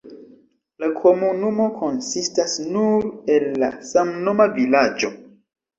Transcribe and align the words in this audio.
La 0.83 0.89
komunumo 1.03 1.67
konsistas 1.81 2.57
nur 2.73 3.07
el 3.37 3.49
la 3.65 3.73
samnoma 3.93 4.53
vilaĝo. 4.59 5.17